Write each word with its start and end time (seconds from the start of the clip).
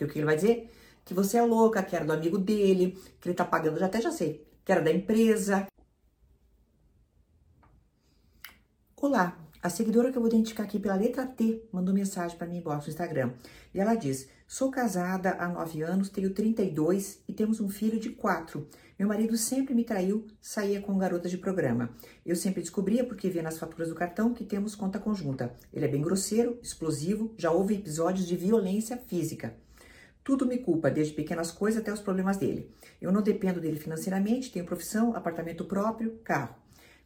Porque 0.00 0.04
o 0.04 0.12
que 0.14 0.18
ele 0.18 0.26
vai 0.26 0.36
dizer? 0.36 0.70
Que 1.04 1.12
você 1.12 1.36
é 1.36 1.42
louca, 1.42 1.82
que 1.82 1.94
era 1.94 2.06
do 2.06 2.12
amigo 2.12 2.38
dele, 2.38 2.98
que 3.20 3.28
ele 3.28 3.34
tá 3.34 3.44
pagando, 3.44 3.78
já 3.78 3.84
até 3.84 4.00
já 4.00 4.10
sei, 4.10 4.46
que 4.64 4.72
era 4.72 4.80
da 4.80 4.90
empresa. 4.90 5.66
Olá, 8.96 9.38
a 9.62 9.68
seguidora 9.68 10.10
que 10.10 10.16
eu 10.16 10.22
vou 10.22 10.30
identificar 10.30 10.62
aqui 10.62 10.78
pela 10.78 10.94
letra 10.94 11.26
T 11.26 11.68
mandou 11.70 11.92
mensagem 11.92 12.38
para 12.38 12.46
mim 12.46 12.58
inbox 12.58 12.86
no 12.86 12.90
Instagram. 12.90 13.32
E 13.74 13.80
ela 13.80 13.94
diz: 13.94 14.26
Sou 14.48 14.70
casada 14.70 15.36
há 15.38 15.46
nove 15.48 15.82
anos, 15.82 16.08
tenho 16.08 16.32
32 16.32 17.22
e 17.28 17.34
temos 17.34 17.60
um 17.60 17.68
filho 17.68 18.00
de 18.00 18.08
quatro. 18.08 18.66
Meu 18.98 19.06
marido 19.06 19.36
sempre 19.36 19.74
me 19.74 19.84
traiu, 19.84 20.26
saía 20.40 20.80
com 20.80 20.96
garotas 20.96 21.30
de 21.30 21.36
programa. 21.36 21.90
Eu 22.24 22.36
sempre 22.36 22.62
descobria, 22.62 23.04
porque 23.04 23.28
via 23.28 23.42
nas 23.42 23.58
faturas 23.58 23.90
do 23.90 23.94
cartão, 23.94 24.32
que 24.32 24.44
temos 24.44 24.74
conta 24.74 24.98
conjunta. 24.98 25.54
Ele 25.70 25.84
é 25.84 25.88
bem 25.88 26.00
grosseiro, 26.00 26.58
explosivo, 26.62 27.34
já 27.36 27.50
houve 27.50 27.74
episódios 27.74 28.26
de 28.26 28.34
violência 28.34 28.96
física. 28.96 29.54
Tudo 30.22 30.46
me 30.46 30.58
culpa, 30.58 30.90
desde 30.90 31.14
pequenas 31.14 31.50
coisas 31.50 31.80
até 31.80 31.92
os 31.92 32.00
problemas 32.00 32.36
dele. 32.36 32.70
Eu 33.00 33.10
não 33.10 33.22
dependo 33.22 33.60
dele 33.60 33.78
financeiramente, 33.78 34.52
tenho 34.52 34.64
profissão, 34.64 35.14
apartamento 35.16 35.64
próprio, 35.64 36.18
carro. 36.22 36.54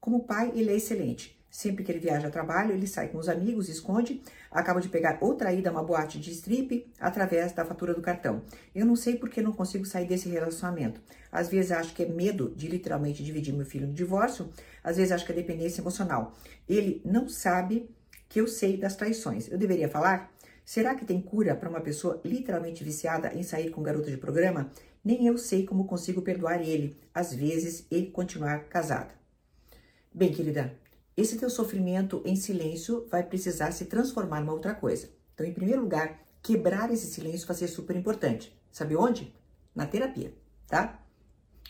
Como 0.00 0.24
pai, 0.24 0.52
ele 0.54 0.70
é 0.70 0.76
excelente. 0.76 1.38
Sempre 1.50 1.82
que 1.82 1.90
ele 1.90 1.98
viaja 1.98 2.28
a 2.28 2.30
trabalho, 2.30 2.74
ele 2.74 2.86
sai 2.86 3.08
com 3.08 3.16
os 3.16 3.28
amigos, 3.28 3.70
esconde, 3.70 4.22
acaba 4.50 4.80
de 4.80 4.88
pegar 4.88 5.18
outra 5.22 5.52
ida 5.52 5.70
a 5.70 5.72
uma 5.72 5.82
boate 5.82 6.20
de 6.20 6.30
strip 6.30 6.86
através 7.00 7.52
da 7.52 7.64
fatura 7.64 7.94
do 7.94 8.02
cartão. 8.02 8.42
Eu 8.74 8.84
não 8.84 8.94
sei 8.94 9.16
porque 9.16 9.40
não 9.40 9.52
consigo 9.52 9.86
sair 9.86 10.06
desse 10.06 10.28
relacionamento. 10.28 11.00
Às 11.32 11.48
vezes 11.48 11.72
acho 11.72 11.94
que 11.94 12.02
é 12.02 12.06
medo 12.06 12.52
de 12.54 12.68
literalmente 12.68 13.24
dividir 13.24 13.54
meu 13.54 13.64
filho 13.64 13.86
no 13.86 13.94
divórcio, 13.94 14.50
às 14.84 14.98
vezes 14.98 15.10
acho 15.10 15.24
que 15.24 15.32
é 15.32 15.34
dependência 15.34 15.80
emocional. 15.80 16.36
Ele 16.68 17.00
não 17.04 17.28
sabe 17.28 17.88
que 18.28 18.40
eu 18.40 18.46
sei 18.46 18.76
das 18.76 18.94
traições. 18.94 19.50
Eu 19.50 19.56
deveria 19.56 19.88
falar? 19.88 20.30
Será 20.68 20.94
que 20.94 21.06
tem 21.06 21.18
cura 21.18 21.56
para 21.56 21.70
uma 21.70 21.80
pessoa 21.80 22.20
literalmente 22.22 22.84
viciada 22.84 23.32
em 23.32 23.42
sair 23.42 23.70
com 23.70 23.82
garota 23.82 24.10
de 24.10 24.18
programa? 24.18 24.70
Nem 25.02 25.26
eu 25.26 25.38
sei 25.38 25.64
como 25.64 25.86
consigo 25.86 26.20
perdoar 26.20 26.60
ele, 26.60 26.94
às 27.14 27.32
vezes, 27.32 27.86
e 27.90 28.04
continuar 28.04 28.64
casada. 28.64 29.14
Bem, 30.14 30.30
querida, 30.30 30.78
esse 31.16 31.38
teu 31.38 31.48
sofrimento 31.48 32.20
em 32.22 32.36
silêncio 32.36 33.06
vai 33.10 33.22
precisar 33.22 33.72
se 33.72 33.86
transformar 33.86 34.42
em 34.42 34.48
outra 34.50 34.74
coisa. 34.74 35.08
Então, 35.32 35.46
em 35.46 35.54
primeiro 35.54 35.80
lugar, 35.80 36.20
quebrar 36.42 36.92
esse 36.92 37.06
silêncio 37.06 37.46
vai 37.46 37.56
ser 37.56 37.68
super 37.68 37.96
importante. 37.96 38.54
Sabe 38.70 38.94
onde? 38.94 39.34
Na 39.74 39.86
terapia, 39.86 40.34
tá? 40.66 41.02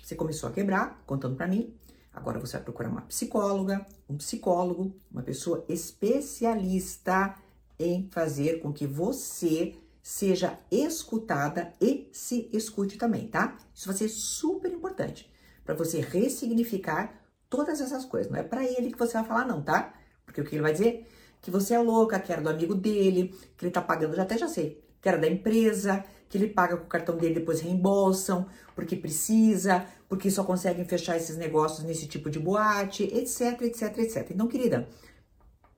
Você 0.02 0.16
começou 0.16 0.48
a 0.48 0.52
quebrar, 0.52 1.04
contando 1.06 1.36
para 1.36 1.46
mim. 1.46 1.72
Agora 2.12 2.40
você 2.40 2.56
vai 2.56 2.64
procurar 2.64 2.88
uma 2.88 3.02
psicóloga, 3.02 3.86
um 4.08 4.16
psicólogo, 4.16 4.92
uma 5.08 5.22
pessoa 5.22 5.64
especialista 5.68 7.36
em 7.78 8.08
fazer 8.10 8.60
com 8.60 8.72
que 8.72 8.86
você 8.86 9.74
seja 10.02 10.58
escutada 10.70 11.72
e 11.80 12.08
se 12.12 12.48
escute 12.52 12.96
também, 12.96 13.28
tá? 13.28 13.56
Isso 13.74 13.86
vai 13.86 13.96
ser 13.96 14.08
super 14.08 14.72
importante 14.72 15.30
para 15.64 15.74
você 15.74 16.00
ressignificar 16.00 17.18
Todas 17.50 17.80
essas 17.80 18.04
coisas. 18.04 18.30
Não 18.30 18.38
é 18.38 18.42
para 18.42 18.64
ele 18.64 18.92
que 18.92 18.98
você 18.98 19.14
vai 19.14 19.24
falar, 19.24 19.46
não, 19.46 19.62
tá? 19.62 19.94
Porque 20.24 20.40
o 20.40 20.44
que 20.44 20.54
ele 20.54 20.62
vai 20.62 20.72
dizer? 20.72 21.06
Que 21.40 21.50
você 21.50 21.74
é 21.74 21.78
louca, 21.78 22.20
que 22.20 22.30
era 22.32 22.42
do 22.42 22.48
amigo 22.48 22.74
dele, 22.74 23.34
que 23.56 23.64
ele 23.64 23.72
tá 23.72 23.80
pagando, 23.80 24.14
já 24.14 24.22
até 24.22 24.36
já 24.36 24.48
sei, 24.48 24.82
que 25.00 25.08
era 25.08 25.16
da 25.16 25.26
empresa, 25.26 26.04
que 26.28 26.36
ele 26.36 26.48
paga 26.48 26.76
com 26.76 26.84
o 26.84 26.88
cartão 26.88 27.16
dele, 27.16 27.36
depois 27.36 27.60
reembolsam, 27.60 28.46
porque 28.74 28.96
precisa, 28.96 29.86
porque 30.08 30.30
só 30.30 30.44
conseguem 30.44 30.84
fechar 30.84 31.16
esses 31.16 31.36
negócios 31.36 31.86
nesse 31.86 32.06
tipo 32.06 32.28
de 32.28 32.38
boate, 32.38 33.04
etc, 33.04 33.62
etc, 33.62 33.98
etc. 33.98 34.30
Então, 34.30 34.46
querida, 34.46 34.86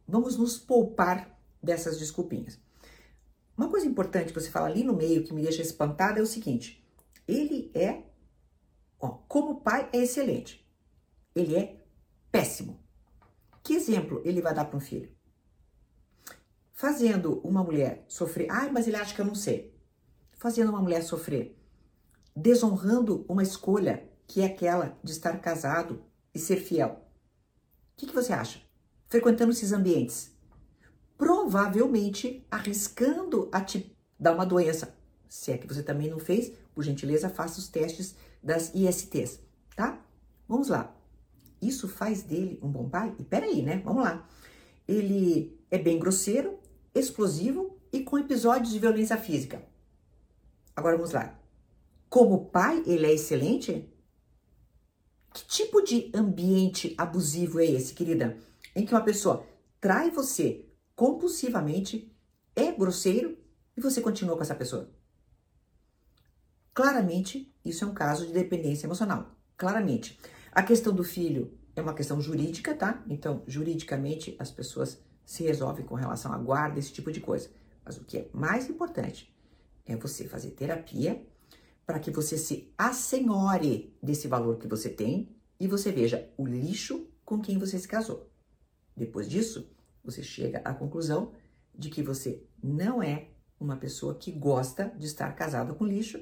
vamos 0.09 0.37
nos 0.37 0.59
poupar 0.59 1.39
dessas 1.63 1.99
desculpinhas. 1.99 2.59
Uma 3.57 3.69
coisa 3.69 3.87
importante 3.87 4.33
que 4.33 4.41
você 4.41 4.51
fala 4.51 4.67
ali 4.67 4.83
no 4.83 4.95
meio 4.95 5.25
que 5.25 5.35
me 5.35 5.43
deixa 5.43 5.63
espantada 5.63 6.19
é 6.19 6.23
o 6.23 6.27
seguinte: 6.27 6.85
ele 7.27 7.71
é, 7.75 8.03
ó, 8.99 9.09
como 9.29 9.61
pai, 9.61 9.89
é 9.93 9.99
excelente 9.99 10.61
ele 11.35 11.57
é 11.57 11.77
péssimo. 12.31 12.81
Que 13.63 13.75
exemplo 13.75 14.21
ele 14.25 14.41
vai 14.41 14.55
dar 14.55 14.65
para 14.65 14.77
um 14.77 14.81
filho? 14.81 15.11
Fazendo 16.73 17.41
uma 17.41 17.63
mulher 17.63 18.05
sofrer, 18.09 18.49
ai, 18.51 18.71
mas 18.71 18.87
ele 18.87 18.97
acha 18.97 19.15
que 19.15 19.21
eu 19.21 19.27
não 19.27 19.35
sei. 19.35 19.75
Fazendo 20.33 20.71
uma 20.71 20.81
mulher 20.81 21.03
sofrer, 21.03 21.59
desonrando 22.35 23.25
uma 23.29 23.43
escolha 23.43 24.09
que 24.27 24.41
é 24.41 24.47
aquela 24.47 24.99
de 25.05 25.13
estar 25.13 25.39
casado 25.41 26.03
e 26.35 26.39
ser 26.39 26.57
fiel. 26.57 27.05
O 27.93 27.97
que, 27.97 28.07
que 28.07 28.15
você 28.15 28.33
acha? 28.33 28.63
Frequentando 29.09 29.53
esses 29.53 29.73
ambientes, 29.73 30.35
provavelmente 31.21 32.47
arriscando 32.51 33.47
a 33.53 33.61
te 33.61 33.95
dar 34.19 34.33
uma 34.33 34.47
doença. 34.47 34.97
Se 35.29 35.53
é 35.53 35.59
que 35.59 35.67
você 35.67 35.83
também 35.83 36.09
não 36.09 36.19
fez, 36.19 36.51
por 36.75 36.83
gentileza, 36.83 37.29
faça 37.29 37.59
os 37.59 37.69
testes 37.69 38.15
das 38.43 38.75
ISTs, 38.75 39.39
tá? 39.77 40.03
Vamos 40.49 40.69
lá. 40.69 40.97
Isso 41.61 41.87
faz 41.87 42.23
dele 42.23 42.59
um 42.63 42.71
bom 42.71 42.89
pai? 42.89 43.15
E 43.19 43.23
peraí, 43.23 43.61
né? 43.61 43.83
Vamos 43.85 44.03
lá. 44.03 44.27
Ele 44.89 45.61
é 45.71 45.77
bem 45.77 45.99
grosseiro, 45.99 46.59
explosivo 46.95 47.79
e 47.93 48.01
com 48.01 48.19
episódios 48.19 48.73
de 48.73 48.79
violência 48.79 49.19
física. 49.19 49.63
Agora 50.75 50.97
vamos 50.97 51.13
lá. 51.13 51.39
Como 52.09 52.47
pai, 52.47 52.83
ele 52.87 53.05
é 53.05 53.13
excelente? 53.13 53.87
Que 55.35 55.47
tipo 55.47 55.83
de 55.83 56.11
ambiente 56.15 56.95
abusivo 56.97 57.61
é 57.61 57.67
esse, 57.67 57.93
querida? 57.93 58.39
Em 58.75 58.87
que 58.87 58.95
uma 58.95 59.05
pessoa 59.05 59.45
trai 59.79 60.11
você 60.11 60.65
compulsivamente, 61.01 62.15
é 62.55 62.71
grosseiro 62.73 63.39
e 63.75 63.81
você 63.81 64.03
continua 64.03 64.37
com 64.37 64.43
essa 64.43 64.55
pessoa. 64.55 64.93
Claramente, 66.75 67.51
isso 67.65 67.85
é 67.85 67.87
um 67.87 67.95
caso 67.95 68.27
de 68.27 68.35
dependência 68.35 68.87
emocional. 68.87 69.35
Claramente. 69.57 70.21
A 70.53 70.63
questão 70.63 70.95
do 70.95 71.03
filho 71.03 71.59
é 71.75 71.81
uma 71.81 71.95
questão 71.95 72.21
jurídica, 72.21 72.75
tá? 72.75 73.03
Então, 73.09 73.43
juridicamente, 73.47 74.37
as 74.39 74.51
pessoas 74.51 75.03
se 75.25 75.43
resolvem 75.43 75.87
com 75.87 75.95
relação 75.95 76.35
à 76.35 76.37
guarda, 76.37 76.79
esse 76.79 76.93
tipo 76.93 77.11
de 77.11 77.21
coisa. 77.21 77.49
Mas 77.83 77.97
o 77.97 78.05
que 78.05 78.19
é 78.19 78.29
mais 78.35 78.69
importante 78.69 79.35
é 79.87 79.97
você 79.97 80.29
fazer 80.29 80.51
terapia 80.51 81.27
para 81.87 81.99
que 81.99 82.11
você 82.11 82.37
se 82.37 82.75
assenhore 82.77 83.97
desse 84.03 84.29
valor 84.29 84.59
que 84.59 84.69
você 84.69 84.91
tem 84.91 85.35
e 85.59 85.67
você 85.67 85.91
veja 85.91 86.31
o 86.37 86.45
lixo 86.45 87.09
com 87.25 87.41
quem 87.41 87.57
você 87.57 87.79
se 87.79 87.89
casou. 87.89 88.31
Depois 88.95 89.27
disso, 89.27 89.67
você 90.05 90.23
chega 90.23 90.59
à 90.65 90.75
conclusão 90.75 91.33
de 91.75 91.89
que 91.89 92.03
você 92.03 92.43
não 92.63 93.03
é 93.03 93.29
uma 93.59 93.77
pessoa 93.77 94.15
que 94.15 94.33
gosta 94.33 94.93
de 94.97 95.07
estar 95.07 95.33
casada 95.35 95.75
com 95.75 95.85
lixo 95.85 96.21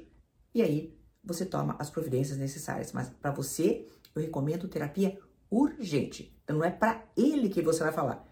e 0.55 0.63
aí 0.63 0.99
você 1.23 1.45
toma 1.45 1.77
as 1.79 1.91
providências 1.91 2.39
necessárias. 2.39 2.93
Mas 2.93 3.09
para 3.09 3.31
você, 3.31 3.87
eu 4.15 4.23
recomendo 4.23 4.69
terapia 4.69 5.19
urgente. 5.51 6.37
Então 6.43 6.57
não 6.57 6.65
é 6.65 6.71
para 6.71 7.05
ele 7.17 7.49
que 7.49 7.63
você 7.63 7.83
vai 7.83 7.93
falar. 7.93 8.27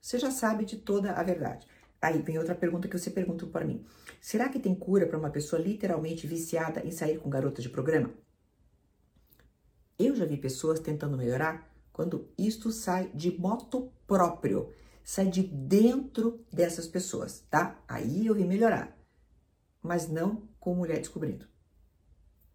Você 0.00 0.18
já 0.18 0.30
sabe 0.30 0.64
de 0.64 0.76
toda 0.76 1.12
a 1.12 1.22
verdade. 1.22 1.66
Aí 2.00 2.22
vem 2.22 2.38
outra 2.38 2.54
pergunta 2.54 2.86
que 2.86 2.98
você 2.98 3.10
pergunta 3.10 3.46
para 3.46 3.64
mim. 3.64 3.84
Será 4.20 4.48
que 4.48 4.60
tem 4.60 4.74
cura 4.74 5.06
para 5.06 5.18
uma 5.18 5.30
pessoa 5.30 5.60
literalmente 5.60 6.26
viciada 6.26 6.80
em 6.86 6.90
sair 6.90 7.18
com 7.18 7.28
garotas 7.28 7.64
de 7.64 7.70
programa? 7.70 8.10
Eu 9.98 10.14
já 10.14 10.24
vi 10.24 10.36
pessoas 10.36 10.78
tentando 10.78 11.16
melhorar 11.16 11.68
quando 11.96 12.30
isto 12.36 12.70
sai 12.70 13.10
de 13.14 13.40
moto 13.40 13.90
próprio, 14.06 14.70
sai 15.02 15.30
de 15.30 15.42
dentro 15.42 16.44
dessas 16.52 16.86
pessoas, 16.86 17.40
tá? 17.48 17.82
Aí 17.88 18.26
eu 18.26 18.34
vi 18.34 18.44
melhorar, 18.44 18.94
mas 19.82 20.06
não 20.06 20.46
com 20.60 20.74
mulher 20.74 20.98
descobrindo. 20.98 21.46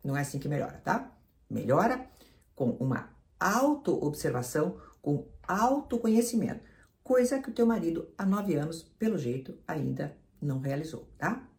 Não 0.04 0.16
é 0.16 0.22
assim 0.22 0.38
que 0.38 0.48
melhora, 0.48 0.78
tá? 0.84 1.18
Melhora 1.50 2.08
com 2.54 2.70
uma 2.74 3.18
auto-observação, 3.40 4.80
com 5.02 5.28
autoconhecimento, 5.42 6.64
coisa 7.04 7.42
que 7.42 7.50
o 7.50 7.54
teu 7.54 7.66
marido 7.66 8.14
há 8.16 8.28
nove 8.28 8.54
anos, 8.54 8.84
pelo 9.00 9.18
jeito, 9.18 9.58
ainda 9.68 10.16
não 10.40 10.60
realizou, 10.60 11.10
tá? 11.18 11.50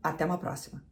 Até 0.00 0.24
uma 0.24 0.38
próxima. 0.38 0.91